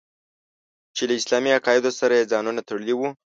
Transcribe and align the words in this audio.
چې 0.95 1.03
له 1.09 1.13
اسلامي 1.19 1.51
عقایدو 1.57 1.91
سره 1.99 2.13
یې 2.19 2.29
ځانونه 2.31 2.61
تړلي 2.69 2.93
وو. 2.95 3.09